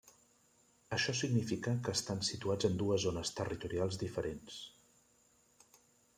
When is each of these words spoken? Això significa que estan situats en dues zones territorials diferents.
Això 0.95 1.13
significa 1.19 1.73
que 1.87 1.93
estan 1.97 2.23
situats 2.31 2.69
en 2.71 2.79
dues 2.81 3.05
zones 3.07 3.35
territorials 3.41 4.01
diferents. 4.07 4.59